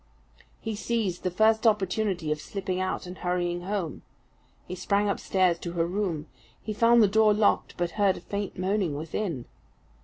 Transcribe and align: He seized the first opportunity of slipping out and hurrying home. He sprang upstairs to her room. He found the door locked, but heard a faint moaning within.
He 0.59 0.75
seized 0.75 1.21
the 1.21 1.29
first 1.29 1.67
opportunity 1.67 2.31
of 2.31 2.41
slipping 2.41 2.79
out 2.79 3.05
and 3.05 3.19
hurrying 3.19 3.61
home. 3.65 4.01
He 4.67 4.73
sprang 4.73 5.07
upstairs 5.07 5.59
to 5.59 5.73
her 5.73 5.85
room. 5.85 6.25
He 6.59 6.73
found 6.73 7.03
the 7.03 7.07
door 7.07 7.35
locked, 7.35 7.75
but 7.77 7.91
heard 8.01 8.17
a 8.17 8.21
faint 8.21 8.57
moaning 8.57 8.95
within. 8.95 9.45